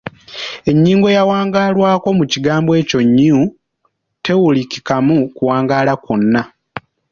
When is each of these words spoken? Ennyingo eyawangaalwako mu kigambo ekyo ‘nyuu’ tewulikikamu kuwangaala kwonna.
Ennyingo 0.71 1.05
eyawangaalwako 1.11 2.07
mu 2.17 2.25
kigambo 2.31 2.71
ekyo 2.81 2.99
‘nyuu’ 3.13 3.45
tewulikikamu 4.25 5.15
kuwangaala 5.35 5.93
kwonna. 6.03 6.41